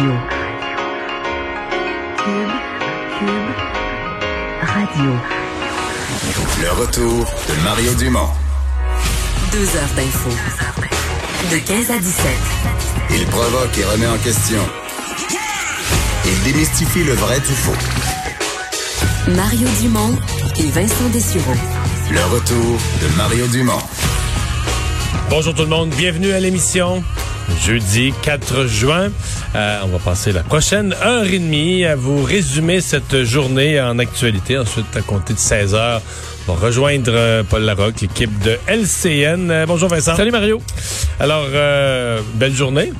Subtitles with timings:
[0.00, 0.14] Radio.
[2.16, 2.50] Cube,
[3.18, 3.50] Cube,
[4.62, 5.10] Radio.
[6.62, 8.28] Le retour de Mario Dumont.
[9.52, 10.30] Deux heures d'info.
[11.50, 12.26] De 15 à 17.
[13.10, 14.60] Il provoque et remet en question.
[16.24, 17.76] Il démystifie le vrai du faux.
[19.28, 20.16] Mario Dumont
[20.58, 21.54] et Vincent Dessureau.
[22.10, 23.82] Le retour de Mario Dumont.
[25.28, 27.04] Bonjour tout le monde, bienvenue à l'émission.
[27.66, 29.10] Jeudi 4 juin,
[29.56, 33.98] Euh, on va passer la prochaine heure et demie à vous résumer cette journée en
[33.98, 34.56] actualité.
[34.56, 36.00] Ensuite, à compter de 16 heures,
[36.46, 39.50] on va rejoindre euh, Paul Larocque, l'équipe de LCN.
[39.50, 40.14] Euh, bonjour Vincent.
[40.14, 40.62] Salut Mario.
[41.18, 41.46] Alors,
[42.34, 42.92] belle journée.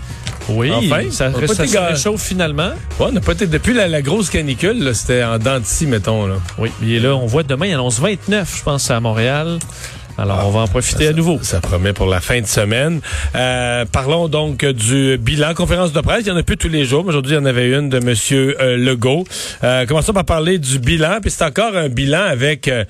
[0.48, 2.70] Oui, Enfin, ça, on ça réchauffe finalement.
[2.98, 6.26] Ouais, on n'a pas été depuis la, la grosse canicule, c'était en dents mettons.
[6.26, 6.34] Là.
[6.58, 9.60] Oui, et là, on voit demain, il annonce 29, je pense, à Montréal.
[10.20, 11.38] Alors, on va en profiter à nouveau.
[11.40, 13.00] Ça promet pour la fin de semaine.
[13.34, 15.54] Euh, parlons donc du bilan.
[15.54, 17.04] Conférence de presse, il y en a plus tous les jours.
[17.04, 19.24] mais Aujourd'hui, il y en avait une de Monsieur euh, Legault.
[19.64, 21.20] Euh, commençons par parler du bilan.
[21.22, 22.84] Puis c'est encore un bilan avec euh,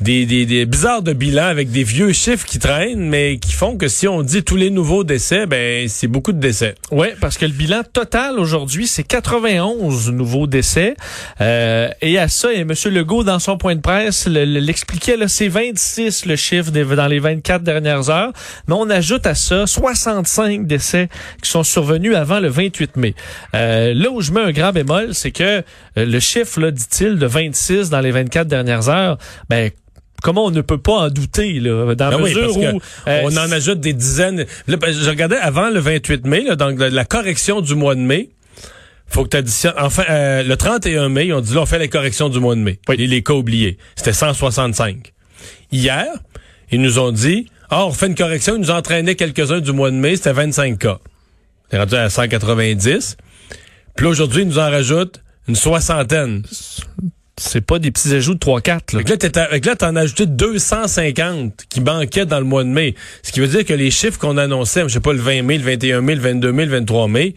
[0.00, 3.76] des, des, des bizarres de bilan, avec des vieux chiffres qui traînent, mais qui font
[3.76, 6.76] que si on dit tous les nouveaux décès, ben c'est beaucoup de décès.
[6.92, 10.94] Oui, parce que le bilan total aujourd'hui, c'est 91 nouveaux décès.
[11.40, 12.72] Euh, et à ça, et M.
[12.92, 16.96] Legault, dans son point de presse, le- le- l'expliquait, là, c'est 26 le chiffre des-
[16.96, 18.32] dans les 24 dernières heures.
[18.68, 21.08] Mais on ajoute à ça 65 décès
[21.42, 23.14] qui sont survenus avant le 28 mai.
[23.54, 25.62] Euh, là où je mets un grand bémol, c'est que euh,
[25.96, 29.70] le chiffre, là, dit-il, de 26 dans les 24 dernières heures, ben,
[30.22, 32.62] Comment on ne peut pas en douter, là, dans la Ben oui, mesure où...
[33.06, 34.46] euh, on en ajoute des dizaines.
[34.66, 37.94] Là, ben, je regardais avant le 28 mai, là, donc la, la correction du mois
[37.94, 38.30] de mai.
[39.08, 39.74] Faut que tu additionnes.
[39.78, 42.60] Enfin, euh, le 31 mai, ont dit là, on fait les corrections du mois de
[42.60, 42.80] mai.
[42.88, 43.76] Les, les cas oubliés.
[43.94, 45.12] C'était 165.
[45.70, 46.06] Hier,
[46.70, 49.90] ils nous ont dit, ah, on fait une correction, ils nous entraînaient quelques-uns du mois
[49.90, 50.98] de mai, c'était 25 cas.
[51.70, 53.16] C'est rendu à 190.
[53.96, 56.42] Puis là, aujourd'hui, ils nous en rajoutent une soixantaine.
[57.38, 58.96] c'est pas des petits ajouts de 3-4.
[58.96, 59.02] là.
[59.02, 62.94] Là, là, t'en as ajouté 250 qui manquaient dans le mois de mai.
[63.22, 65.58] Ce qui veut dire que les chiffres qu'on annonçait, je sais pas, le 20 mai,
[65.58, 67.34] le 21 mai, le 22 mai, le 23 mai,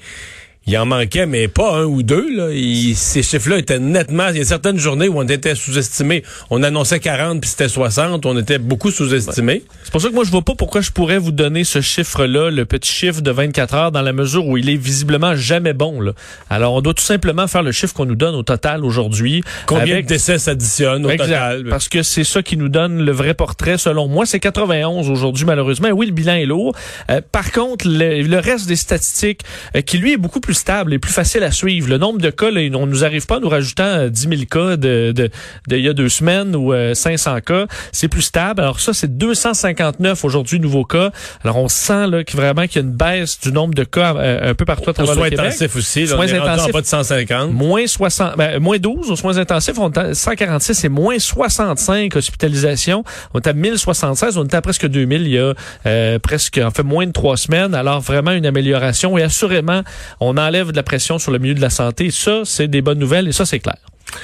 [0.67, 2.35] il en manquait, mais pas un ou deux.
[2.35, 2.51] Là.
[2.53, 4.27] Il- ces chiffres-là étaient nettement...
[4.29, 6.23] Il y a certaines journées où on était sous-estimé.
[6.51, 8.25] On annonçait 40 puis c'était 60.
[8.27, 9.63] On était beaucoup sous-estimé.
[9.83, 12.51] C'est pour ça que moi, je vois pas pourquoi je pourrais vous donner ce chiffre-là,
[12.51, 16.01] le petit chiffre de 24 heures, dans la mesure où il est visiblement jamais bon.
[16.01, 16.11] Là.
[16.51, 19.43] Alors, on doit tout simplement faire le chiffre qu'on nous donne au total aujourd'hui.
[19.65, 21.25] Combien avec- de décès s'additionnent au Exact.
[21.25, 21.65] total?
[21.69, 23.79] Parce que c'est ça qui nous donne le vrai portrait.
[23.79, 25.89] Selon moi, c'est 91 aujourd'hui, malheureusement.
[25.89, 26.75] Oui, le bilan est lourd.
[27.09, 29.41] Euh, par contre, le, le reste des statistiques,
[29.75, 31.89] euh, qui lui est beaucoup plus stable et plus facile à suivre.
[31.89, 34.41] Le nombre de cas, là, on nous arrive pas en nous rajoutant euh, 10 000
[34.49, 35.29] cas de, de,
[35.67, 37.65] de il y a deux semaines ou euh, 500 cas.
[37.91, 38.61] C'est plus stable.
[38.61, 41.11] Alors ça, c'est 259 aujourd'hui nouveaux cas.
[41.43, 44.15] Alors on sent là que vraiment qu'il y a une baisse du nombre de cas
[44.15, 45.39] euh, un peu partout à travers le Québec.
[45.39, 46.05] intensifs aussi.
[46.05, 47.51] Là, on est en bas de 150.
[47.51, 52.15] Moins 60, ben, moins 12 aux soins intensifs, on est à 146 et moins 65
[52.15, 53.03] hospitalisations.
[53.33, 55.53] On est à 1076, on était à presque 2000 il y a
[55.85, 57.73] euh, presque, en fait, moins de trois semaines.
[57.73, 59.81] Alors vraiment une amélioration et assurément,
[60.19, 62.11] on enlève de la pression sur le milieu de la santé.
[62.11, 63.77] Ça, c'est des bonnes nouvelles et ça, c'est clair.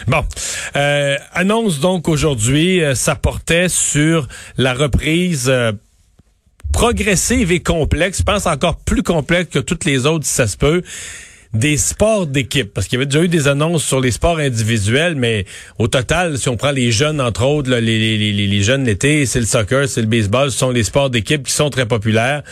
[0.08, 0.24] Bon,
[0.76, 4.28] Euh, annonce donc aujourd'hui, euh, ça portait sur
[4.58, 5.72] la reprise euh,
[6.74, 10.58] progressive et complexe, je pense encore plus complexe que toutes les autres si ça se
[10.58, 10.82] peut,
[11.54, 12.74] des sports d'équipe.
[12.74, 15.46] Parce qu'il y avait déjà eu des annonces sur les sports individuels, mais
[15.80, 19.46] au total, si on prend les jeunes, entre autres, les, les jeunes l'été, c'est le
[19.46, 22.44] soccer, c'est le baseball, ce sont les sports d'équipe qui sont très populaires.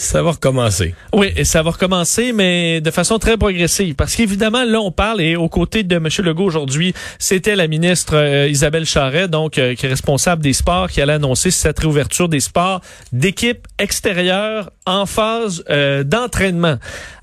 [0.00, 0.94] Ça va recommencer.
[1.12, 3.96] Oui, et ça va recommencer, mais de façon très progressive.
[3.96, 6.06] Parce qu'évidemment, là, on parle, et aux côtés de M.
[6.24, 10.88] Legault aujourd'hui, c'était la ministre euh, Isabelle Charret, donc euh, qui est responsable des sports,
[10.88, 16.76] qui allait annoncer cette réouverture des sports d'équipe extérieure en phase euh, d'entraînement.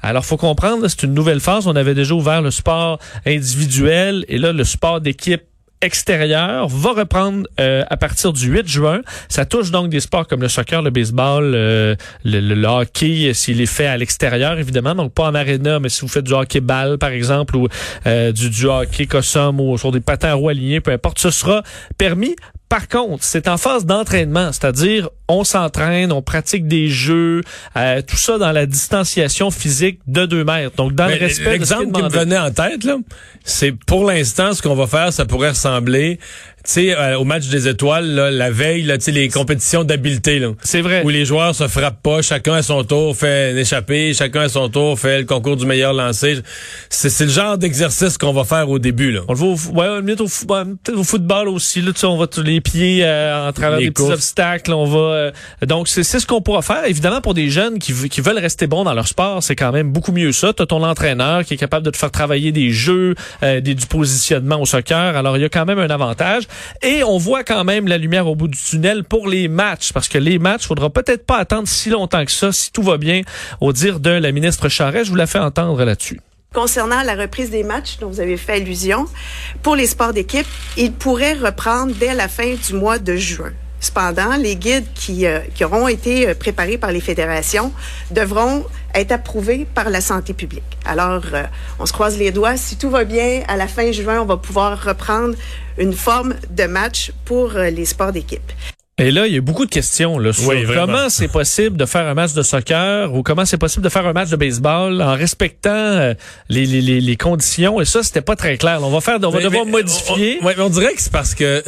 [0.04, 1.68] Alors, faut comprendre, c'est une nouvelle phase.
[1.68, 5.44] On avait déjà ouvert le sport individuel, et là, le sport d'équipe
[5.82, 9.02] extérieur va reprendre euh, à partir du 8 juin.
[9.30, 13.34] Ça touche donc des sports comme le soccer, le baseball, euh, le, le- hockey, euh,
[13.34, 16.34] s'il est fait à l'extérieur, évidemment, donc pas en aréna, mais si vous faites du
[16.34, 17.68] hockey-ball, par exemple, ou
[18.06, 21.64] du, du hockey cossum ou sur des patins à roues alignés, peu importe, ce sera
[21.98, 22.36] permis.
[22.70, 27.42] Par contre, c'est en phase d'entraînement, c'est-à-dire on s'entraîne, on pratique des jeux,
[27.78, 30.76] euh, tout ça dans la distanciation physique de 2 mètres.
[30.76, 32.98] Donc, dans Mais le respect L'exemple qui me venait en tête, là,
[33.44, 36.20] c'est pour l'instant, ce qu'on va faire, ça pourrait ressembler,
[36.72, 40.42] sais, euh, au match des étoiles, là, la veille, là, tu sais, les compétitions d'habileté.
[40.64, 41.04] C'est vrai.
[41.04, 44.50] Où les joueurs se frappent pas, chacun à son tour fait un échappé, chacun à
[44.50, 46.40] son tour fait le concours du meilleur lancé.
[46.90, 49.22] C'est le genre d'exercice qu'on va faire au début, là.
[49.28, 51.82] On le voit au, ouais, limite au, fo- ouais, peut-être au football aussi.
[51.82, 54.74] Là, on va tous les pieds euh, en travers Les des petits obstacles.
[54.74, 55.32] On va Euh,
[55.66, 56.86] donc, c'est ce qu'on pourra faire.
[56.86, 59.92] Évidemment, pour des jeunes qui, qui veulent rester bons dans leur sport, c'est quand même
[59.92, 60.54] beaucoup mieux ça.
[60.54, 63.76] Tu as ton entraîneur qui est capable de te faire travailler des jeux, euh, des,
[63.76, 65.16] du positionnement au soccer.
[65.16, 66.44] Alors, il y a quand même un avantage.
[66.82, 70.08] Et on voit quand même la lumière au bout du tunnel pour les matchs, parce
[70.08, 73.22] que les matchs, faudra peut-être pas attendre si longtemps que ça, si tout va bien,
[73.62, 75.06] au dire de la ministre Charest.
[75.06, 76.20] Je vous la fais entendre là-dessus.
[76.54, 79.08] Concernant la reprise des matchs dont vous avez fait allusion,
[79.62, 80.48] pour les sports d'équipe,
[80.78, 83.52] ils pourraient reprendre dès la fin du mois de juin.
[83.86, 87.72] Cependant, les guides qui, euh, qui auront été euh, préparés par les fédérations
[88.10, 88.66] devront
[88.96, 90.64] être approuvés par la santé publique.
[90.86, 91.44] Alors, euh,
[91.78, 92.58] on se croise les doigts.
[92.58, 95.36] Si tout va bien, à la fin juin, on va pouvoir reprendre
[95.78, 98.52] une forme de match pour les sports d'équipe.
[98.98, 102.08] Et là, il y a beaucoup de questions là, sur comment c'est possible de faire
[102.08, 105.16] un match de soccer ou comment c'est possible de faire un match de baseball en
[105.16, 106.14] respectant euh,
[106.48, 107.82] les, les, les, conditions.
[107.82, 108.80] Et ça, c'était pas très clair.
[108.82, 110.40] On va faire, on va devoir modifier.
[110.42, 111.62] On, on dirait que c'est parce que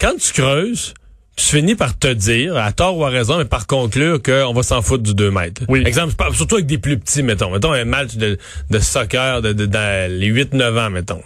[0.00, 0.94] quand tu creuses,
[1.36, 4.62] tu finis par te dire, à tort ou à raison, mais par conclure qu'on va
[4.62, 5.62] s'en foutre du 2 mètres.
[5.68, 5.82] Oui.
[5.86, 7.50] Exemple, surtout avec des plus petits, mettons.
[7.50, 8.38] Mettons un match de,
[8.70, 11.22] de soccer de, de, dans les 8-9 ans, mettons.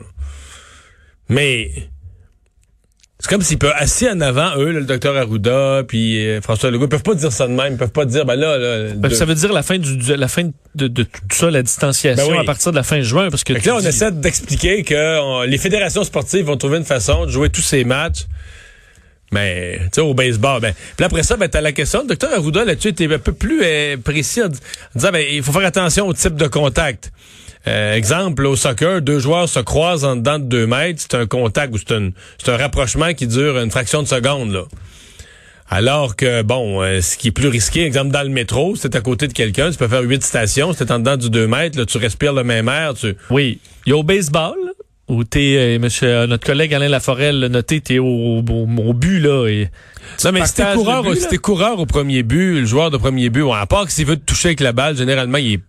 [1.28, 1.70] Mais
[3.24, 6.84] c'est comme s'ils peuvent assis en avant, eux, le docteur Arruda, puis euh, François Legault,
[6.84, 7.72] ils peuvent pas dire ça de même.
[7.72, 8.58] Ils peuvent pas dire, ben là...
[8.58, 11.62] là ben, Ça veut dire la fin du, la fin de, de, tout ça, la
[11.62, 13.30] distanciation ben à partir de la fin juin.
[13.30, 17.30] Parce que là, on essaie d'expliquer que les fédérations sportives vont trouver une façon de
[17.30, 18.26] jouer tous ces matchs.
[19.34, 22.02] Mais, tu sais, au baseball, ben, puis après ça, ben, t'as la question.
[22.02, 25.50] Le docteur Arruda, là-dessus, était un peu plus euh, précis en, disant, ben, il faut
[25.50, 27.10] faire attention au type de contact.
[27.66, 31.26] Euh, exemple, au soccer, deux joueurs se croisent en dedans de deux mètres, c'est un
[31.26, 32.10] contact ou c'est un,
[32.46, 34.52] un rapprochement qui dure une fraction de seconde.
[34.52, 34.64] Là.
[35.68, 39.00] Alors que, bon, euh, ce qui est plus risqué, exemple, dans le métro, c'est à
[39.00, 41.86] côté de quelqu'un, tu peux faire huit stations, c'est en dedans du deux mètres, là,
[41.86, 42.94] tu respires le même air.
[42.94, 43.16] Tu...
[43.30, 43.58] Oui.
[43.86, 44.54] Il y a au baseball,
[45.08, 48.92] où t'es, euh, monsieur, euh, notre collègue Alain Laforelle l'a noté, t'es au, au, au,
[48.94, 49.46] but, là.
[49.48, 49.68] Et
[50.24, 51.04] non, mais si t'es coureur,
[51.42, 54.24] coureur au premier but, le joueur de premier but, à part que s'il veut te
[54.24, 55.60] toucher avec la balle, généralement, il est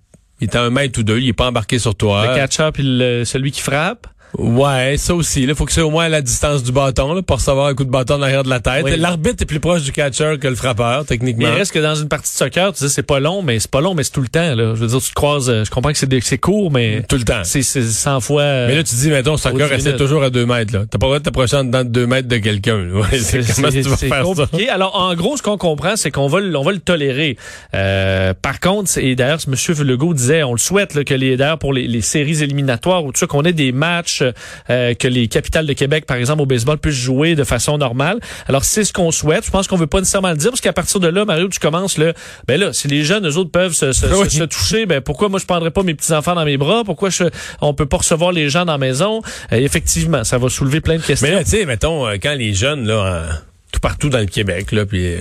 [0.42, 2.28] il est à un mètre ou deux, il est pas embarqué sur toi.
[2.28, 4.08] Le catcher puis celui qui frappe.
[4.38, 5.44] Ouais, ça aussi.
[5.44, 7.74] Il faut que c'est au moins à la distance du bâton là, pour recevoir un
[7.74, 8.86] coup de bâton derrière de la tête.
[8.98, 11.46] L'arbitre est plus proche du catcher que le frappeur, techniquement.
[11.46, 13.60] Mais il reste que dans une partie de soccer, tu dis c'est pas long, mais
[13.60, 14.56] c'est pas long, mais c'est tout le temps.
[14.56, 14.76] Là.
[14.76, 15.50] Je veux dire, tu te croises.
[15.50, 17.44] Euh, je comprends que c'est court, mais tout le temps.
[17.44, 18.44] C'est 100 fois.
[18.68, 20.72] mais là, tu dis, mettons, soccer reste toujours à deux mètres.
[20.72, 22.86] T'as pas le droit de t'approcher en dedans de deux mètres de quelqu'un.
[23.12, 24.70] c'est compliqué.
[24.70, 27.38] Alors, en gros, ce qu'on comprend, c'est qu'on va, on va le tolérer.
[27.74, 29.56] Euh, par contre, et d'ailleurs, M.
[29.86, 33.12] Legault disait, on le souhaite, là, que les d'ailleurs pour les, les, séries éliminatoires ou
[33.12, 34.24] tout ça, qu'on ait des matchs.
[34.70, 38.20] Euh, que les capitales de Québec, par exemple, au baseball, puissent jouer de façon normale.
[38.48, 39.46] Alors, c'est ce qu'on souhaite.
[39.46, 41.60] Je pense qu'on veut pas nécessairement le dire, parce qu'à partir de là, Mario, tu
[41.60, 42.14] commences là,
[42.48, 45.46] ben là, si les jeunes, eux autres, peuvent se, se, toucher, ben pourquoi moi je
[45.46, 46.84] prendrais pas mes petits-enfants dans mes bras?
[46.84, 47.26] Pourquoi je,
[47.62, 49.22] on peut pas recevoir les gens dans la maison?
[49.52, 51.28] Euh, effectivement, ça va soulever plein de questions.
[51.28, 53.42] Mais là, tu sais, mettons, euh, quand les jeunes, là,
[53.72, 55.16] tout partout dans le Québec, là, puis...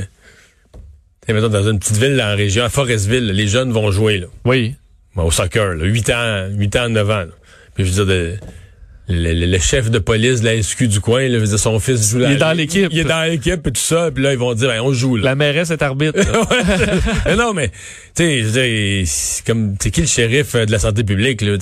[1.27, 4.27] Mettons, dans une petite ville, dans la région, à Forestville, les jeunes vont jouer, là.
[4.45, 4.75] Oui.
[5.17, 7.25] au soccer, là, 8 ans, 8 ans, 9 ans.
[7.75, 8.37] Puis je veux dire, de,
[9.09, 12.31] le, chef de police de la SQ du coin, là, son fils joue là.
[12.31, 12.89] Il est dans l'équipe.
[12.91, 14.11] Il est dans l'équipe et tout ça.
[14.11, 15.17] Puis là, ils vont dire, ben, on joue.
[15.17, 15.25] Là.
[15.25, 16.19] La mairesse est arbitre.
[17.27, 17.71] mais non, mais
[18.15, 19.05] tu sais,
[19.47, 21.57] comme c'est qui le shérif euh, de la santé publique là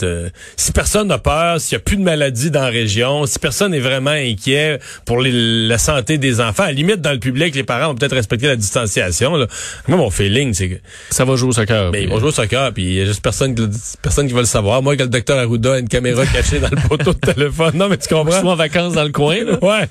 [0.56, 3.74] Si personne n'a peur, s'il n'y a plus de maladie dans la région, si personne
[3.74, 7.64] est vraiment inquiet pour la santé des enfants, à la limite dans le public, les
[7.64, 9.34] parents vont peut-être respecter la distanciation.
[9.34, 9.46] Là.
[9.88, 10.74] Moi, mon feeling, c'est que
[11.10, 11.90] ça va jouer au soccer.
[11.90, 13.56] Ben, ils vont jouer au soccer, puis il y a juste personne,
[14.00, 14.82] personne qui va le savoir.
[14.82, 17.76] Moi, que le docteur Arruda a une caméra cachée dans le poteau de téléphone.
[17.76, 18.42] Non, mais tu comprends?
[18.44, 19.44] en vacances dans le coin.
[19.44, 19.58] Là.
[19.62, 19.86] ouais.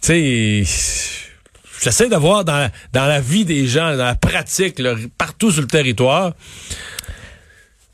[0.00, 1.22] Tu sais
[1.82, 4.80] j'essaie de voir dans, dans la vie des gens, dans la pratique,
[5.18, 6.32] partout sur le territoire.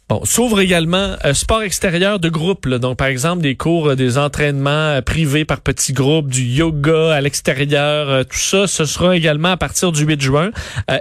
[0.09, 2.67] Bon, s'ouvre également un euh, sport extérieur de groupe.
[2.67, 7.13] Donc, par exemple, des cours, euh, des entraînements euh, privés par petits groupes, du yoga
[7.13, 10.51] à l'extérieur, tout ça, ce sera également à partir du 8 juin.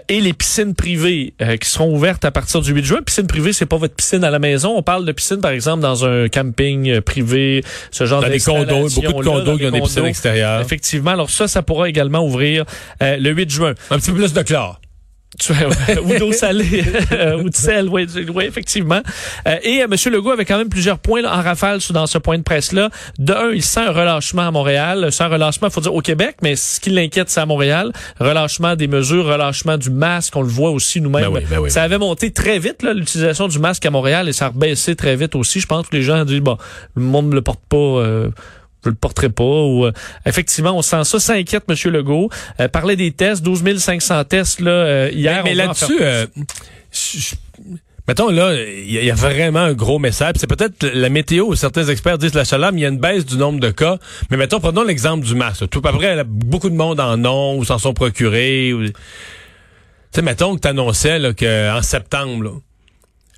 [0.10, 3.02] et les piscines privées qui seront ouvertes à partir du 8 juin.
[3.02, 4.74] Piscine privée, c'est pas votre piscine à la maison.
[4.76, 8.90] On parle de piscine, par exemple, dans un camping privé, ce genre de des condos,
[8.90, 10.60] beaucoup de condos qui ont des piscines extérieures.
[10.60, 11.12] Effectivement.
[11.12, 12.66] Alors ça, ça pourra également ouvrir
[13.00, 13.74] le 8 juin.
[13.90, 14.82] Un petit peu plus de chlore.
[16.03, 18.08] Ou d'eau salée euh, ou de sel, oui,
[18.44, 19.01] effectivement.
[19.48, 20.13] Euh, et euh, M.
[20.13, 22.89] Legault avait quand même plusieurs points en rafale dans ce point de presse-là.
[23.20, 25.12] D'un, il sent un relâchement à Montréal.
[25.12, 27.91] Sans relâchement, il faut dire au Québec, mais ce qui l'inquiète, c'est à Montréal.
[28.20, 31.32] Relâchement des mesures, relâchement du masque, on le voit aussi nous-mêmes.
[31.32, 34.50] Ben ben ça avait monté très vite, l'utilisation du masque à Montréal, et ça a
[34.50, 35.60] rebaissé très vite aussi.
[35.60, 36.58] Je pense que les gens ont dit, bon,
[36.96, 38.03] le monde ne le porte pas
[38.84, 39.44] je le porterai pas.
[39.44, 39.92] Ou, euh,
[40.26, 41.20] effectivement, on sent ça.
[41.20, 41.76] Ça inquiète M.
[41.92, 42.30] Legault.
[42.60, 45.44] Euh, parlait des tests, 12 500 tests là, euh, hier.
[45.44, 46.00] Mais, mais là-dessus,
[48.08, 50.36] Mettons, là, il y, a- il y a vraiment un gros message.
[50.38, 53.26] C'est peut-être la météo, certains experts disent la chaleur, mais il y a une baisse
[53.26, 53.98] du nombre de cas.
[54.32, 55.68] Mais mettons, prenons l'exemple du masque.
[55.70, 58.72] Tout à près, beaucoup de monde en ont ou s'en sont procurés.
[58.72, 58.94] ou- Tu
[60.14, 62.52] sais, mettons que tu annonçais qu'en septembre, là,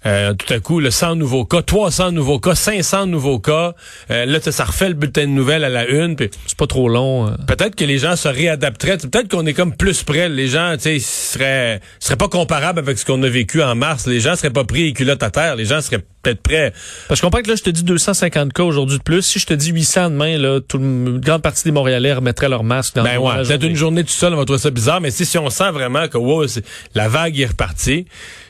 [0.05, 3.73] euh, tout à coup, le 100 nouveaux cas, 300 nouveaux cas, 500 nouveaux cas.
[4.11, 6.15] Euh, là, ça refait le bulletin de nouvelles à la une.
[6.15, 7.27] puis C'est pas trop long.
[7.27, 7.31] euh.
[7.47, 8.97] peut-être que les gens se réadapteraient.
[8.97, 10.29] Peut-être qu'on est comme plus près.
[10.29, 14.07] Les gens, tu sais, seraient, seraient pas comparables avec ce qu'on a vécu en mars.
[14.07, 15.55] Les gens seraient pas pris les culottes à terre.
[15.55, 16.73] Les gens seraient peut-être prêts.
[17.07, 19.21] Parce qu'on comprends que là, je te dis 250 cas aujourd'hui de plus.
[19.21, 22.63] Si je te dis 800 demain, là, tout une grande partie des Montréalais remettraient leur
[22.63, 23.67] masque dans Ben ouais, peut-être journée.
[23.67, 26.07] une journée tout seul, on va trouver ça bizarre, mais si, si on sent vraiment
[26.07, 26.45] que wow,
[26.95, 28.05] la vague est repartie,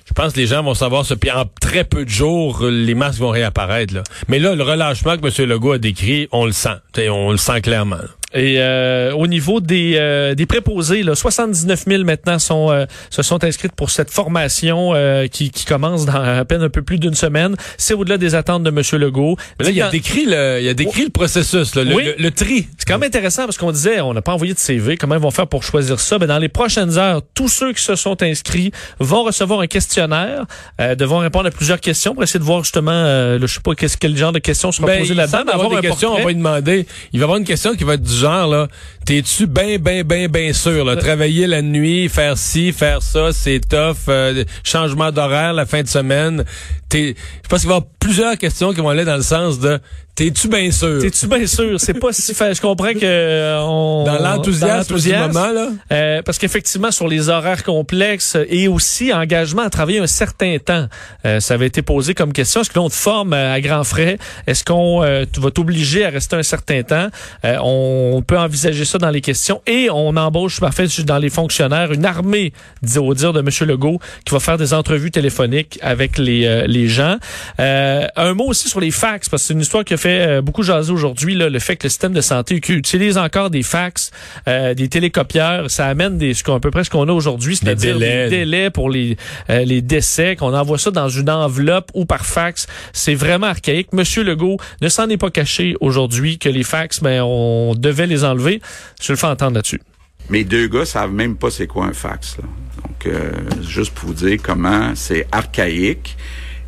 [0.09, 1.15] je pense que les gens vont savoir ça.
[1.15, 3.93] Puis en très peu de jours, les masques vont réapparaître.
[3.93, 4.03] Là.
[4.27, 5.49] Mais là, le relâchement que M.
[5.49, 6.77] Legault a décrit, on le sent.
[6.91, 7.97] T'sais, on le sent clairement.
[8.33, 13.24] Et euh, au niveau des, euh, des préposés, là, 79 000 maintenant sont, euh, se
[13.24, 17.00] sont inscrites pour cette formation euh, qui, qui commence dans à peine un peu plus
[17.00, 17.55] d'une semaine.
[17.77, 18.81] C'est au-delà des attentes de M.
[19.01, 19.36] Legault.
[19.59, 22.03] Mais là, il a décrit le, il a décrit le processus, là, le, Oui.
[22.05, 22.67] le- le tri.
[22.77, 24.95] C'est quand même intéressant parce qu'on disait, on n'a pas envoyé de CV.
[24.98, 26.19] Comment ils vont faire pour choisir ça?
[26.19, 30.45] Ben, dans les prochaines heures, tous ceux qui se sont inscrits vont recevoir un questionnaire,
[30.79, 33.59] euh, devront répondre à plusieurs questions pour essayer de voir justement, euh, le, je sais
[33.62, 35.39] pas quel genre de questions seront Ben, posées il là-dedans.
[35.39, 36.86] avoir avoir des questions, on va lui demander.
[37.13, 38.67] Il va y avoir une question qui va être du genre, là,
[39.05, 43.59] t'es-tu bien, bien, bien, bien sûr, là, travailler la nuit, faire ci, faire ça, c'est
[43.59, 46.43] tough, euh, changement d'horaire la fin de semaine.
[46.89, 49.59] T'es, je pense qu'il va y avoir plusieurs questions qui vont aller dans le sens
[49.59, 49.79] de,
[50.25, 51.01] t'es-tu bien sûr?
[51.01, 51.79] T'es-tu bien sûr?
[51.79, 54.03] C'est pas si fa- Je comprends que euh, on.
[54.05, 55.67] Dans l'enthousiasme du moment, là?
[55.91, 60.88] Euh, parce qu'effectivement, sur les horaires complexes et aussi engagement à travailler un certain temps,
[61.25, 62.59] euh, ça avait été posé comme question.
[62.61, 64.17] Est-ce que l'on te forme euh, à grands frais?
[64.45, 67.07] Est-ce qu'on euh, va t'obliger à rester un certain temps?
[67.45, 71.29] Euh, on peut envisager ça dans les questions et on embauche, en fait, dans les
[71.29, 73.49] fonctionnaires, une armée, dit- au dire de M.
[73.67, 77.15] Legault, qui va faire des entrevues téléphoniques avec les, euh, les gens.
[77.59, 80.08] Euh, un mot aussi sur les fax, parce que c'est une histoire qui a fait
[80.09, 83.63] euh, beaucoup jaser aujourd'hui, là, le fait que le système de santé utilise encore des
[83.63, 84.11] fax,
[84.47, 87.55] euh, des télécopieurs, ça amène des, ce qu'on, à peu près ce qu'on a aujourd'hui,
[87.55, 88.29] c'est-à-dire délais.
[88.29, 89.17] des délais pour les,
[89.49, 92.67] euh, les décès, qu'on envoie ça dans une enveloppe ou par fax.
[92.93, 93.93] C'est vraiment archaïque.
[93.93, 98.23] Monsieur Legault ne s'en est pas caché aujourd'hui que les fax, ben, on devait les
[98.23, 98.61] enlever.
[99.01, 99.81] Je le fais entendre là-dessus.
[100.29, 102.37] Mes deux gars savent même pas c'est quoi un fax.
[102.37, 102.43] Là.
[102.83, 103.31] Donc, euh,
[103.67, 106.17] juste pour vous dire comment c'est archaïque.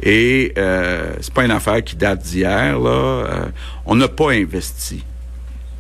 [0.04, 2.80] Et euh, c'est pas une affaire qui date d'hier.
[2.80, 2.90] Là.
[2.90, 3.46] Euh,
[3.86, 5.04] on n'a pas investi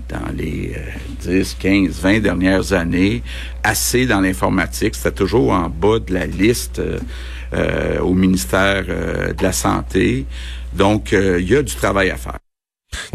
[0.09, 3.23] dans les euh, 10, 15, 20 dernières années
[3.63, 4.95] assez dans l'informatique.
[4.95, 6.99] C'était toujours en bas de la liste euh,
[7.53, 10.25] euh, au ministère euh, de la Santé.
[10.73, 12.37] Donc, il y a du travail à faire.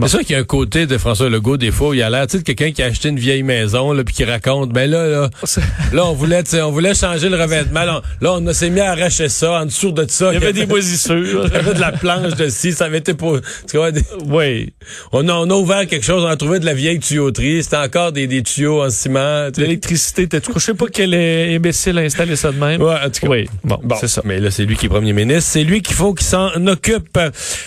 [0.03, 2.11] C'est sûr qu'il y a un côté de François Legault, des fois, où il a
[2.11, 4.71] l'air, tu sais, de quelqu'un qui a acheté une vieille maison, là, puis qui raconte,
[4.73, 5.31] ben là, là,
[5.93, 7.85] là, on voulait, on voulait changer le revêtement.
[7.85, 10.31] Là, on, là, on a- s'est mis à arracher ça, en dessous de ça.
[10.33, 11.17] Il y avait des moisissures.
[11.47, 14.03] Il y avait de la planche de scie, ça avait été pour, tu vois, des-
[14.27, 14.73] oui.
[15.13, 17.77] on a, on a ouvert quelque chose, on a trouvé de la vieille tuyauterie, c'était
[17.77, 19.49] encore des, des tuyaux en ciment.
[19.49, 19.61] tu sais.
[19.63, 20.41] L'électricité était.
[20.55, 22.83] Je sais pas quel imbécile a installé ça de même.
[22.83, 23.29] Ouais, en tout cas.
[23.29, 24.21] Oui, bon, Bon, c'est ça.
[24.25, 25.51] Mais là, c'est lui qui est premier ministre.
[25.53, 27.19] C'est lui qu'il faut qu'il s'en occupe.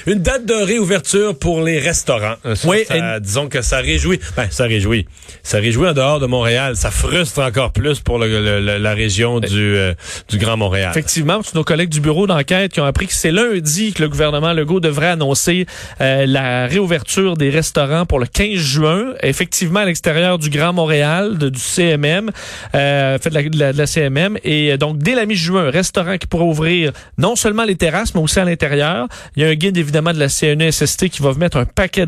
[0.06, 2.19] Une date de réouverture pour les restaurants.
[2.46, 4.20] Euh, Ça, Oui, ça, et- disons que ça réjouit.
[4.36, 5.08] Ben, ça réjouit.
[5.44, 6.76] Ça réjouit en dehors de Montréal.
[6.76, 9.94] Ça frustre encore plus pour le- le- le- la région du, euh,
[10.30, 10.92] du Grand Montréal.
[10.92, 14.10] Effectivement, c'est nos collègues du bureau d'enquête qui ont appris que c'est lundi que le
[14.10, 15.66] gouvernement Legault devrait annoncer
[16.02, 19.14] euh, la réouverture des restaurants pour le 15 juin.
[19.24, 22.30] Effectivement, à l'extérieur du Grand Montréal, de- du CMM,
[22.76, 24.38] euh, fait de la, de la- de la CMM.
[24.44, 28.22] Et euh, donc, dès la mi-juin, restaurant qui pourra ouvrir non seulement les terrasses, mais
[28.22, 29.08] aussi à l'intérieur.
[29.36, 32.06] Il y a un guide, évidemment, de la CNESST qui va mettre un paquet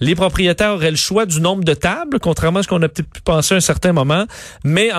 [0.00, 3.10] Les propriétaires auraient le choix du nombre de tables, contrairement à ce qu'on a peut-être
[3.10, 4.26] pu penser à un certain moment,
[4.64, 4.90] mais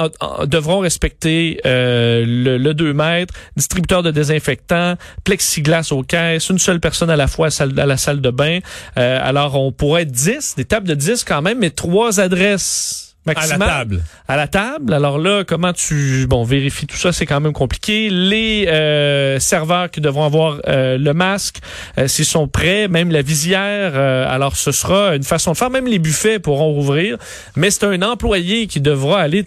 [0.45, 6.79] devront respecter euh, le, le 2 mètres, distributeur de désinfectants, plexiglas aux caisses, une seule
[6.79, 8.59] personne à la fois à la salle de bain.
[8.97, 13.14] Euh, alors, on pourrait être 10, des tables de 10 quand même, mais trois adresses
[13.27, 14.03] à la table.
[14.27, 14.93] à la table.
[14.93, 18.09] Alors là, comment tu bon vérifies tout ça, c'est quand même compliqué.
[18.09, 21.59] Les euh, serveurs qui devront avoir euh, le masque,
[21.97, 23.91] euh, s'ils sont prêts, même la visière.
[23.95, 25.69] euh, alors ce sera une façon de faire.
[25.69, 27.17] Même les buffets pourront rouvrir,
[27.55, 29.45] mais c'est un employé qui devra aller.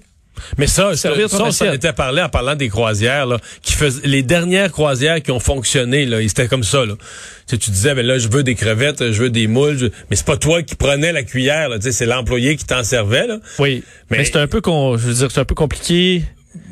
[0.57, 1.11] Mais ça, ça,
[1.47, 5.30] on s'en était parlé en parlant des croisières, là, qui faisaient, les dernières croisières qui
[5.30, 6.95] ont fonctionné, là, c'était comme ça, là.
[6.97, 9.87] Tu, sais, tu disais, ben là, je veux des crevettes, je veux des moules, je-
[10.11, 12.85] mais c'est pas toi qui prenais la cuillère, là, tu sais, c'est l'employé qui t'en
[12.85, 13.38] servait, là.
[13.59, 16.23] Oui, mais, Mais- c'est un peu con, je veux dire, c'est un peu compliqué.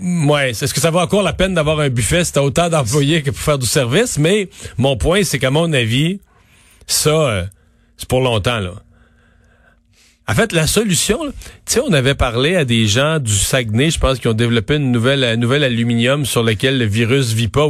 [0.03, 3.23] Ouais, est-ce que ça vaut encore la peine d'avoir un buffet si t'as autant d'employés
[3.23, 4.19] que pour faire du service?
[4.19, 6.19] Mais mon point, c'est qu'à mon avis,
[6.87, 7.45] ça, euh,
[7.97, 8.73] c'est pour longtemps, là.
[10.29, 11.33] En fait, la solution, tu
[11.67, 14.91] sais, on avait parlé à des gens du Saguenay, je pense, qui ont développé une
[14.91, 17.69] nouvelle, un nouvel aluminium sur lequel le virus vit pas.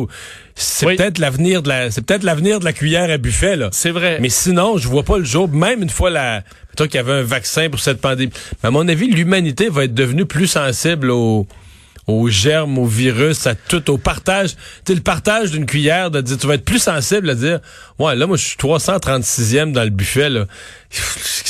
[0.54, 0.96] C'est Oui.
[0.96, 3.68] peut-être l'avenir de la, c'est peut-être l'avenir de la cuillère à buffet, là.
[3.72, 4.16] C'est vrai.
[4.22, 6.44] Mais sinon, je vois pas le jour, même une fois la,
[6.78, 8.32] toi qu'il y avait un vaccin pour cette pandémie.
[8.62, 11.46] Mais à mon avis, l'humanité va être devenue plus sensible au,
[12.06, 14.50] aux germes, aux virus, à tout, au partage.
[14.50, 17.60] Tu sais, le partage d'une cuillère, de dire, tu vas être plus sensible à dire,
[17.98, 20.46] ouais, là, moi, je suis 336e dans le buffet, là.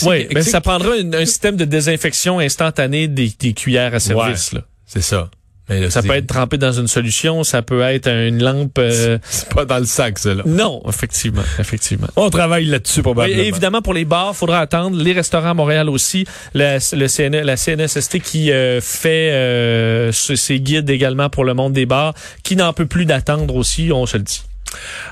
[0.02, 4.52] Oui, mais ça prendra un système de désinfection instantanée des, des cuillères à service.
[4.52, 4.58] Ouais.
[4.58, 4.64] là.
[4.86, 5.30] C'est ça.
[5.68, 8.78] Mais là, Ça peut être trempé dans une solution, ça peut être une lampe.
[8.78, 10.44] euh, C'est pas dans le sac, ça, là.
[10.46, 12.06] Non, effectivement, effectivement.
[12.14, 13.37] On travaille là-dessus, probablement.
[13.42, 14.96] et évidemment, pour les bars, faudra attendre.
[14.96, 16.25] Les restaurants à Montréal aussi.
[16.54, 21.73] La, le CN, la CNSST qui euh, fait euh, ses guides également pour le monde
[21.73, 24.42] des bars, qui n'en peut plus d'attendre aussi, on se le dit.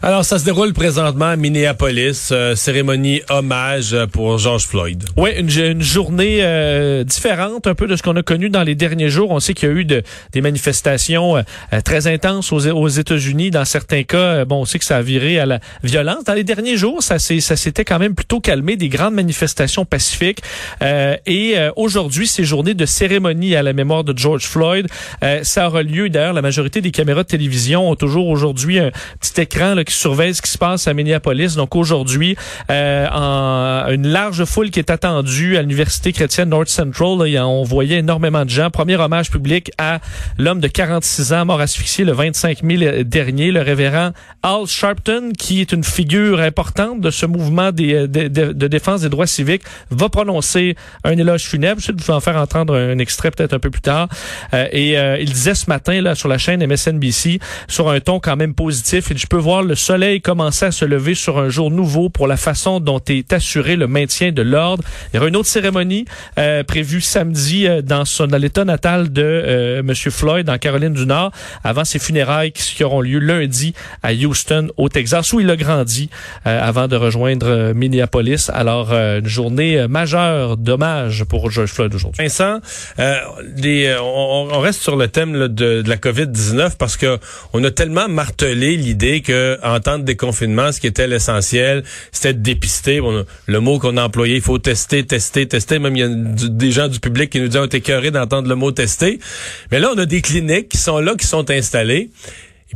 [0.02, 5.04] Alors, ça se déroule présentement à Minneapolis, euh, cérémonie hommage pour George Floyd.
[5.16, 8.74] Oui, une, une journée euh, différente un peu de ce qu'on a connu dans les
[8.74, 9.30] derniers jours.
[9.30, 10.02] On sait qu'il y a eu de,
[10.32, 11.42] des manifestations euh,
[11.72, 13.50] euh, très intenses aux, aux États-Unis.
[13.50, 16.24] Dans certains cas, euh, bon, on sait que ça a viré à la violence.
[16.24, 20.40] Dans les derniers jours, ça s'était quand même plutôt calmé, des grandes manifestations pacifiques.
[20.82, 24.86] Euh, et aujourd'hui, c'est journée de cérémonie à la mémoire de George Floyd.
[25.42, 26.08] Ça aura lieu.
[26.10, 28.90] D'ailleurs, la majorité des caméras de télévision ont toujours aujourd'hui un
[29.20, 29.53] petit écran
[29.84, 31.54] qui surveille ce qui se passe à Minneapolis.
[31.54, 32.36] Donc aujourd'hui,
[32.70, 37.18] euh, en, une large foule qui est attendue à l'université chrétienne North Central.
[37.28, 38.70] Là, on voyait énormément de gens.
[38.70, 40.00] Premier hommage public à
[40.38, 44.10] l'homme de 46 ans mort asphyxié le 25 mai dernier, le révérend
[44.42, 49.62] Al Sharpton, qui est une figure importante de ce mouvement de, défense des droits civiques,
[49.90, 51.80] va prononcer un éloge funèbre.
[51.80, 54.08] Je vais vous en faire entendre un extrait peut-être un peu plus tard.
[54.52, 58.20] Euh, et euh, il disait ce matin là sur la chaîne MSNBC, sur un ton
[58.20, 62.08] quand même positif, peux voir le soleil commencer à se lever sur un jour nouveau
[62.08, 64.84] pour la façon dont est assuré le maintien de l'ordre.
[65.12, 66.04] Il y aura une autre cérémonie
[66.38, 69.92] euh, prévue samedi euh, dans, son, dans l'état natal de euh, M.
[69.92, 71.32] Floyd en Caroline du Nord,
[71.64, 73.74] avant ses funérailles qui, auront lieu lundi
[74.04, 76.10] à Houston, au Texas, où il a grandi
[76.46, 78.50] euh, avant de rejoindre euh, Minneapolis.
[78.54, 82.22] Alors, euh, une journée majeure d'hommage pour George Floyd aujourd'hui.
[82.22, 82.60] Vincent,
[82.98, 87.18] on, reste sur le thème de la COVID-19 parce que
[87.52, 90.04] on a tellement martelé l'idée que en temps de
[90.72, 91.82] ce qui était l'essentiel,
[92.12, 93.00] c'était de dépister.
[93.46, 95.78] Le mot qu'on a employé, il faut tester, tester, tester.
[95.78, 98.54] Même il y a des gens du public qui nous disent on est d'entendre le
[98.54, 99.18] mot tester.
[99.72, 102.10] Mais là, on a des cliniques qui sont là, qui sont installées.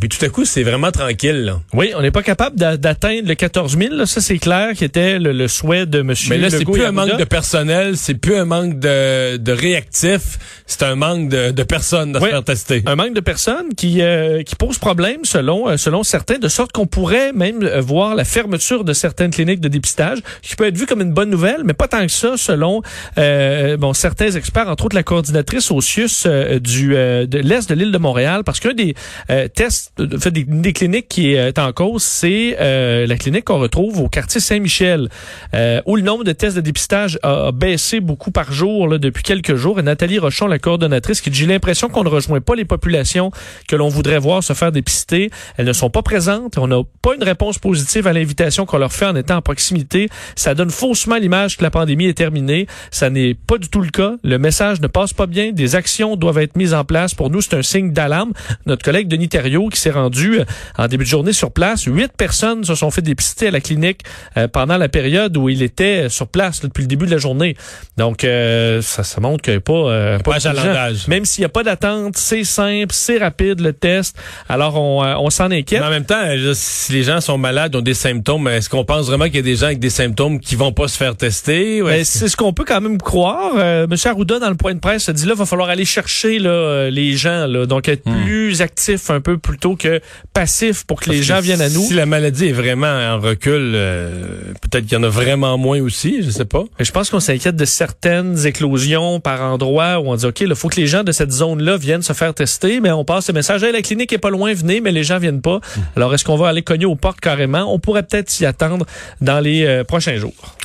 [0.00, 1.44] Et puis tout à coup, c'est vraiment tranquille.
[1.44, 1.60] Là.
[1.74, 3.94] Oui, on n'est pas capable d'a- d'atteindre le 14 000.
[3.96, 4.06] là.
[4.06, 6.14] Ça, c'est clair, qui était le, le souhait de M.
[6.30, 10.38] Mais là, c'est plus un manque de personnel, c'est plus un manque de, de réactifs,
[10.66, 12.30] c'est un manque de, de personnes à se Oui.
[12.30, 12.82] faire tester.
[12.86, 16.70] Un manque de personnes qui euh, qui pose problème selon euh, selon certains, de sorte
[16.70, 20.76] qu'on pourrait même euh, voir la fermeture de certaines cliniques de dépistage, qui peut être
[20.76, 22.82] vu comme une bonne nouvelle, mais pas tant que ça selon
[23.18, 27.68] euh, bon certains experts, entre autres la coordinatrice au CIUS euh, du euh, de l'est
[27.68, 28.94] de l'île de Montréal, parce qu'un des
[29.30, 29.87] euh, tests,
[30.18, 34.08] fait, des, des cliniques qui est en cause, c'est euh, la clinique qu'on retrouve au
[34.08, 35.08] quartier Saint-Michel,
[35.54, 38.98] euh, où le nombre de tests de dépistage a, a baissé beaucoup par jour là,
[38.98, 39.78] depuis quelques jours.
[39.78, 43.30] Et Nathalie Rochon, la coordonnatrice, qui dit j'ai l'impression qu'on ne rejoint pas les populations
[43.66, 45.30] que l'on voudrait voir se faire dépister.
[45.56, 46.58] Elles ne sont pas présentes.
[46.58, 50.08] On n'a pas une réponse positive à l'invitation qu'on leur fait en étant en proximité.
[50.36, 52.66] Ça donne faussement l'image que la pandémie est terminée.
[52.90, 54.16] Ça n'est pas du tout le cas.
[54.22, 55.52] Le message ne passe pas bien.
[55.52, 57.14] Des actions doivent être mises en place.
[57.14, 58.32] Pour nous, c'est un signe d'alarme.
[58.66, 60.44] Notre collègue Denis Thériault, qui s'est rendu euh,
[60.76, 64.00] en début de journée sur place, huit personnes se sont fait dépister à la clinique
[64.36, 67.10] euh, pendant la période où il était euh, sur place là, depuis le début de
[67.10, 67.56] la journée.
[67.96, 71.10] Donc, euh, ça, ça montre qu'il n'y a pas, euh, pas Pas de.
[71.10, 74.16] Même s'il n'y a pas d'attente, c'est simple, c'est rapide le test.
[74.48, 75.80] Alors, on, euh, on s'en inquiète.
[75.80, 78.84] Mais en même temps, dire, si les gens sont malades, ont des symptômes, est-ce qu'on
[78.84, 81.16] pense vraiment qu'il y a des gens avec des symptômes qui vont pas se faire
[81.16, 81.82] tester?
[81.82, 83.52] Ben, c'est ce qu'on peut quand même croire.
[83.56, 86.38] Euh, Monsieur Arruda, dans le point de presse, a dit là, va falloir aller chercher
[86.38, 90.00] là, euh, les gens, là, donc être plus actif un peu plutôt que
[90.32, 91.82] passif pour que les gens que viennent à nous.
[91.82, 95.80] Si la maladie est vraiment en recul, euh, peut-être qu'il y en a vraiment moins
[95.80, 96.62] aussi, je sais pas.
[96.78, 100.54] Mais Je pense qu'on s'inquiète de certaines éclosions par endroit où on dit OK, il
[100.54, 103.34] faut que les gens de cette zone-là viennent se faire tester, mais on passe le
[103.34, 105.60] message Hey, la clinique est pas loin, venez, mais les gens viennent pas.
[105.96, 107.72] Alors est-ce qu'on va aller cogner aux portes carrément?
[107.74, 108.86] On pourrait peut-être s'y attendre
[109.20, 110.56] dans les euh, prochains jours.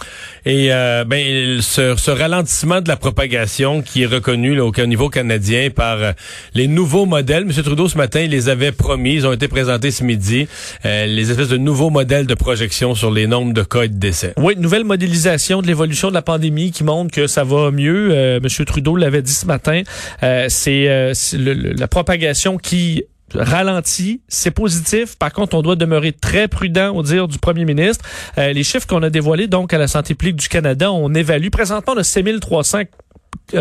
[0.46, 4.86] Et euh, ben ce, ce ralentissement de la propagation qui est reconnu là, au, au
[4.86, 6.12] niveau canadien par euh,
[6.54, 7.44] les nouveaux modèles.
[7.44, 7.64] M.
[7.64, 10.48] Trudeau ce matin, il les avait promis, ils ont été présentés ce midi,
[10.86, 13.98] euh, les espèces de nouveaux modèles de projection sur les nombres de cas et de
[13.98, 14.34] décès.
[14.38, 18.10] Oui, nouvelle modélisation de l'évolution de la pandémie qui montre que ça va mieux.
[18.12, 19.84] Euh, Monsieur Trudeau l'avait dit ce matin.
[20.24, 21.14] Euh, c'est
[21.78, 25.16] la propagation qui ralenti, c'est positif.
[25.18, 28.06] Par contre, on doit demeurer très prudent au dire du premier ministre.
[28.38, 31.50] Euh, les chiffres qu'on a dévoilés donc à la santé publique du Canada, on évalue
[31.50, 32.84] présentement 6300 euh,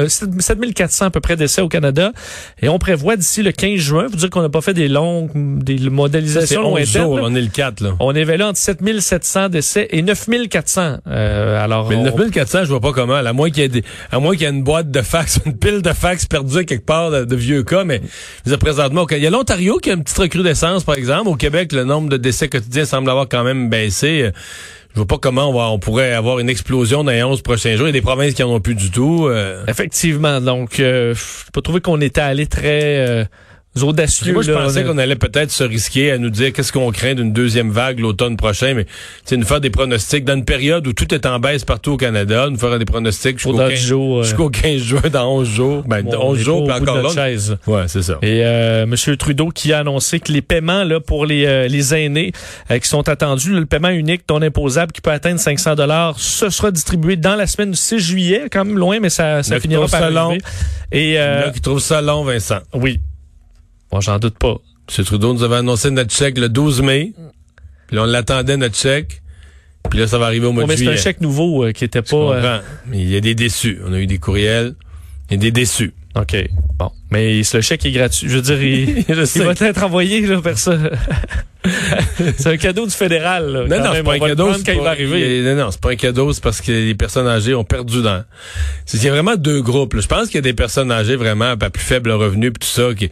[0.09, 2.13] 7400 à peu près d'essais au Canada
[2.61, 5.31] et on prévoit d'ici le 15 juin, vous dire qu'on n'a pas fait des longues
[5.35, 7.23] des modélisations 11 lointaines, jours, là.
[7.27, 7.91] on est le 4, là.
[8.01, 10.99] On évalue entre 7700 décès et 9400.
[11.07, 13.15] Euh, alors Mais on- 9400, je vois pas comment.
[13.15, 15.41] À moins qu'il y ait des, à moins qu'il y ait une boîte de fax,
[15.47, 18.01] une pile de fax perdue quelque part de, de vieux cas, mais
[18.47, 21.29] dire, présentement, il y a l'Ontario qui a une petite recrudescence, par exemple.
[21.29, 24.31] Au Québec, le nombre de décès quotidiens semble avoir quand même baissé.
[24.95, 27.77] Je vois pas comment on, va, on pourrait avoir une explosion dans les 11 prochains
[27.77, 27.87] jours.
[27.87, 29.27] Il y a des provinces qui en ont plus du tout.
[29.27, 29.65] euh.
[29.67, 30.41] Effectivement.
[30.41, 33.25] Donc, euh, j'ai pas trouvé qu'on était allé très euh,
[33.81, 34.33] audacieux.
[34.33, 34.65] Moi, je là.
[34.65, 38.01] pensais qu'on allait peut-être se risquer à nous dire qu'est-ce qu'on craint d'une deuxième vague
[38.01, 38.87] l'automne prochain, mais
[39.25, 41.97] c'est nous faire des pronostics dans une période où tout est en baisse partout au
[41.97, 45.03] Canada, nous faire des pronostics jusqu'au Pour dans 15, dix jours, euh, jusqu'au 15 juin,
[45.11, 45.83] dans 11 jours.
[45.87, 47.09] Ben, bon, 11 on est jours, puis encore là.
[47.11, 47.57] chaise.
[47.67, 48.19] Ouais, c'est ça.
[48.23, 49.17] Et euh, M.
[49.17, 52.33] Trudeau qui a annoncé que les paiements là, pour les, euh, les aînés
[52.71, 56.51] euh, qui sont attendus, le paiement unique non imposable qui peut atteindre 500 dollars, ce
[56.51, 59.87] sera distribué dans la semaine du 6 juillet, quand même loin, mais ça, ça finira
[59.87, 60.41] par arriver.
[60.91, 62.59] Et Il y en euh, a qui trouvent ça long, Vincent.
[62.75, 63.01] oui,
[63.93, 64.57] bon, j'en doute pas.
[64.99, 65.05] M.
[65.05, 67.13] Trudeau nous avait annoncé notre chèque le 12 mai.
[67.87, 69.23] Puis là, on l'attendait, notre chèque.
[69.91, 71.03] Puis là, ça va arriver au mois Bon, de mais c'est un juillet.
[71.03, 72.17] chèque nouveau euh, qui était pas.
[72.17, 72.61] euh.
[72.87, 73.79] Mais il y a des déçus.
[73.87, 74.75] On a eu des courriels.
[75.31, 75.93] Il y a des déçus.
[76.15, 76.37] OK.
[76.79, 76.91] Bon.
[77.11, 78.29] Mais le chèque est gratuit.
[78.29, 80.77] Je veux dire, il, Je il va être envoyé là, vers ça.
[82.37, 83.51] c'est un cadeau du fédéral.
[83.51, 84.49] Là, Non, non, c'est pas un cadeau.
[84.65, 85.39] quand il va arriver.
[85.39, 88.03] il- Non, non, c'est pas un cadeau, c'est parce que les personnes âgées ont perdu
[88.03, 88.25] dans.
[88.85, 89.95] C'est qu'il y a vraiment deux groupes.
[89.95, 90.01] là.
[90.01, 92.73] Je pense qu'il y a des personnes âgées vraiment à plus faible revenu puis tout
[92.75, 92.95] ça.
[92.95, 93.11] Qui...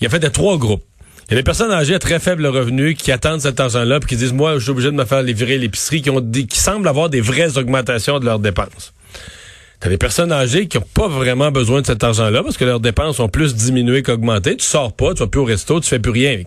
[0.00, 0.82] Il a fait de trois groupes.
[1.28, 4.08] Il y a des personnes âgées à très faible revenu qui attendent cet argent-là puis
[4.08, 6.46] qui disent moi je suis obligé de me faire les virer l'épicerie qui ont des,
[6.46, 8.94] qui semblent avoir des vraies augmentations de leurs dépenses.
[9.80, 12.80] T'as des personnes âgées qui ont pas vraiment besoin de cet argent-là parce que leurs
[12.80, 14.56] dépenses ont plus diminué qu'augmenté.
[14.56, 16.42] Tu sors pas, tu vas plus au resto, tu fais plus rien.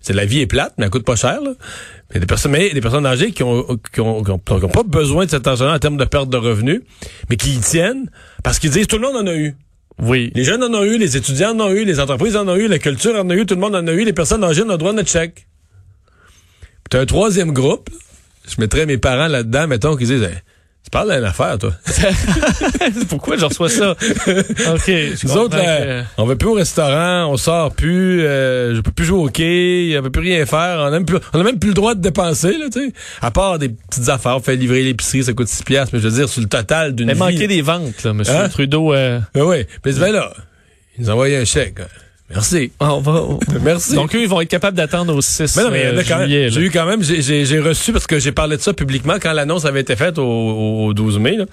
[0.00, 1.40] C'est la vie est plate, mais elle coûte pas cher.
[1.40, 1.54] Là.
[2.10, 4.38] Il y a des personnes, mais des personnes âgées qui ont, qui ont, qui ont-
[4.38, 6.82] qui ont pas besoin de cet argent-là en termes de perte de revenus,
[7.30, 8.10] mais qui y tiennent
[8.44, 9.56] parce qu'ils disent tout le monde en a eu.
[10.00, 10.30] Oui.
[10.34, 12.68] Les jeunes en ont eu, les étudiants en ont eu, les entreprises en ont eu,
[12.68, 14.76] la culture en a eu, tout le monde en a eu, les personnes âgées ont
[14.76, 15.46] droit à notre chèque.
[16.60, 17.90] Puis t'as un troisième groupe,
[18.48, 20.28] je mettrais mes parents là-dedans, mettons, qui disent
[20.88, 21.72] Tu parles d'une affaire, toi.
[23.10, 23.90] Pourquoi je reçois ça?
[23.90, 24.90] OK.
[25.22, 28.90] Nous autres, là, que- on va plus au restaurant, on sort plus, euh, je peux
[28.90, 31.42] plus jouer au quai, on peut plus rien faire, on a même plus, on a
[31.44, 32.92] même plus le droit de dépenser, là, tu sais.
[33.20, 36.08] À part des petites affaires, on fait livrer l'épicerie, ça coûte 6 piastres, mais je
[36.08, 37.18] veux dire, sur le total d'une Mais vie.
[37.18, 38.22] manquer des ventes, là, M.
[38.26, 38.48] Hein?
[38.48, 38.94] Trudeau.
[38.94, 39.66] euh, Ben oui.
[39.82, 40.32] Puis ben là,
[40.96, 41.80] ils nous envoyaient un chèque.
[42.30, 42.72] Merci.
[42.80, 43.94] on va, on- Merci.
[43.94, 45.96] Donc, eux, ils vont être capables d'attendre au 6 Mais non, mais il y en
[45.96, 46.50] a euh, juillet.
[46.50, 49.64] j'ai eu quand même, j'ai- reçu, parce que j'ai parlé de ça publiquement quand l'annonce
[49.64, 51.44] avait été faite au, au- au 12 mai, là.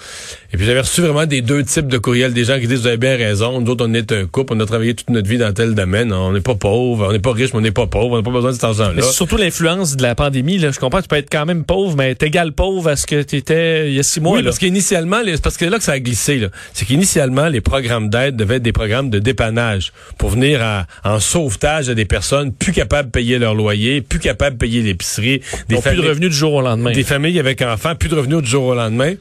[0.53, 2.88] Et puis j'avais reçu vraiment des deux types de courriels, des gens qui disent, vous
[2.88, 5.38] avez bien raison, nous autres, on est un couple, on a travaillé toute notre vie
[5.38, 7.88] dans tel domaine, on n'est pas pauvre, on n'est pas riche, mais on n'est pas
[7.88, 9.01] pauvre, on n'a pas besoin de cet Mais argent-là.
[9.01, 10.57] c'est surtout l'influence de la pandémie.
[10.57, 10.71] Là.
[10.71, 13.05] Je comprends que tu peux être quand même pauvre, mais t'es égal pauvre à ce
[13.07, 14.33] que tu étais il y a six mois.
[14.33, 14.49] Oui, là.
[14.49, 16.47] parce qu'initialement, parce que là que ça a glissé.
[16.73, 20.64] C'est qu'initialement, les programmes d'aide devaient être des programmes de dépannage pour venir à-
[21.04, 24.82] en sauvetage à des personnes plus capables de payer leur loyer, plus capables de payer
[24.82, 26.91] l'épicerie, des plus de revenus du jour au lendemain.
[26.91, 29.13] des familles avec enfants, plus de revenus du jour au lendemain.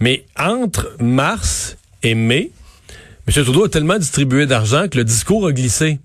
[0.00, 2.50] Mais entre mars et mai,
[3.26, 3.44] M.
[3.44, 5.98] Trudeau a tellement distribué d'argent que le discours a glissé.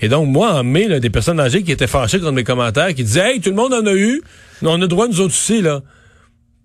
[0.00, 2.94] Et donc, moi, en mai, là, des personnes âgées qui étaient fâchées contre mes commentaires,
[2.94, 4.22] qui disaient Hey, tout le monde en a eu,
[4.62, 5.82] on a droit, nous autres aussi, là.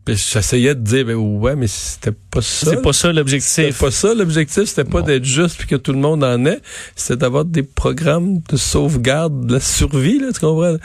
[0.08, 2.72] J'essayais de dire, ben ouais, mais c'était pas ça.
[2.72, 3.80] C'est pas ça C'était l'objectif.
[3.80, 6.60] pas ça l'objectif, c'était pas d'être juste puis que tout le monde en ait,
[6.96, 10.76] c'était d'avoir des programmes de sauvegarde de la survie, là, tu comprends?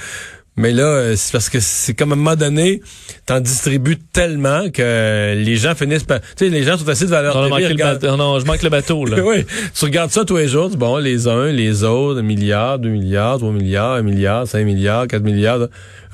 [0.61, 2.81] Mais là, euh, c'est parce que c'est comme à un moment donné,
[3.27, 6.21] t'en distribues tellement que les gens finissent par...
[6.21, 8.17] Tu sais, les gens sont assis devant leur On a télé, manqué le regardent- bateau.
[8.17, 9.05] Non, je manque le bateau.
[9.05, 9.19] Là.
[9.25, 12.89] oui, tu regardes ça tous les jours, bon, les uns, les autres, un milliard, deux
[12.89, 15.61] milliards, trois milliards, un milliard, cinq milliards, quatre milliards.
[15.63, 15.69] À un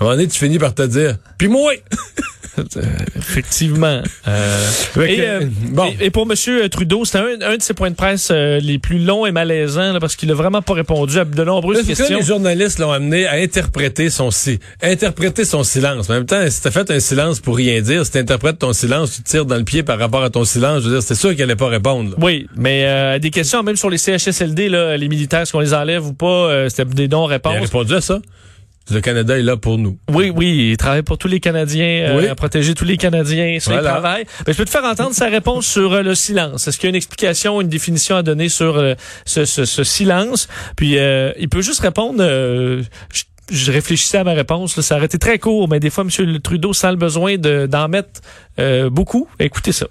[0.04, 1.72] moment donné, tu finis par te dire, puis moi!
[3.16, 4.00] Effectivement.
[4.28, 4.66] Euh,
[5.06, 5.40] et, que, euh,
[5.70, 5.86] bon.
[6.00, 6.68] et, et pour M.
[6.68, 9.92] Trudeau, c'était un, un de ses points de presse euh, les plus longs et malaisants
[9.92, 12.14] là, parce qu'il a vraiment pas répondu à de nombreuses Là, c'est que questions.
[12.16, 16.08] là, les journalistes l'ont amené à interpréter son si interpréter son silence.
[16.08, 18.72] Mais en même temps, si t'as fait un silence pour rien dire, si t'interprètes ton
[18.72, 21.02] silence, tu te tires dans le pied par rapport à ton silence, je veux dire,
[21.02, 22.10] c'est sûr qu'il allait pas répondre.
[22.10, 22.16] là.
[22.20, 25.74] Oui, mais euh, des questions même sur les CHSLD, là, les militaires, est-ce qu'on les
[25.74, 27.60] enlève ou pas, euh, c'était des Il a non-réponses.
[27.60, 28.20] répondu à ça.
[28.90, 29.98] Le Canada est là pour nous.
[30.12, 32.26] Oui, oui, il travaille pour tous les Canadiens, euh, Oui.
[32.26, 33.90] à protéger tous les Canadiens, ça, il Voilà.
[33.90, 34.24] travaille.
[34.46, 36.68] Mais je peux te faire entendre sa réponse sur euh, le silence.
[36.68, 38.94] Est-ce qu'il y a une explication, une définition à donner sur euh,
[39.24, 40.48] ce, ce- ce silence?
[40.76, 42.18] Puis euh, il peut juste répondre...
[42.20, 45.90] euh, je, je réfléchissais à ma réponse, là, ça aurait été très court, mais des
[45.90, 46.40] fois, M.
[46.40, 48.20] Trudeau sent le besoin de- d'en mettre
[48.58, 49.28] euh, beaucoup.
[49.38, 49.86] Écoutez ça.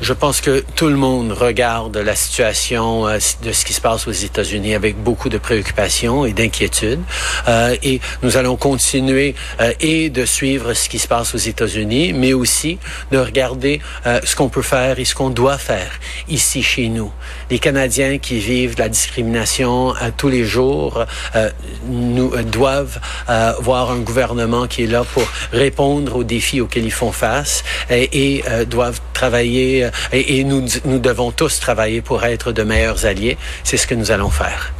[0.00, 4.06] Je pense que tout le monde regarde la situation euh, de ce qui se passe
[4.06, 7.00] aux États-Unis avec beaucoup de préoccupation et d'inquiétude.
[7.48, 12.12] Euh, et nous allons continuer euh, et de suivre ce qui se passe aux États-Unis,
[12.12, 12.78] mais aussi
[13.10, 15.90] de regarder euh, ce qu'on peut faire et ce qu'on doit faire
[16.28, 17.10] ici chez nous.
[17.50, 21.50] Les Canadiens qui vivent la discrimination euh, tous les jours euh,
[21.88, 26.84] nous euh, doivent euh, voir un gouvernement qui est là pour répondre aux défis auxquels
[26.84, 31.58] ils font face et, et euh, doivent travailler euh, et, et nous, nous devons tous
[31.60, 33.36] travailler pour être de meilleurs alliés.
[33.64, 34.72] C'est ce que nous allons faire.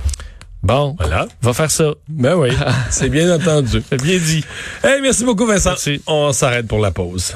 [0.63, 1.27] Bon, Voilà.
[1.41, 1.93] va faire ça.
[2.09, 2.51] Ben oui,
[2.91, 3.83] c'est bien entendu.
[4.03, 4.45] Bien dit.
[4.83, 5.71] Hey, merci beaucoup Vincent.
[5.71, 6.03] Merci.
[6.07, 7.35] On s'arrête pour la pause.